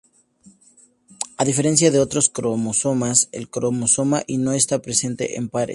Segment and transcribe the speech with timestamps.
[1.37, 5.69] A diferencia de otros cromosomas, el cromosoma Y no está presente en pares.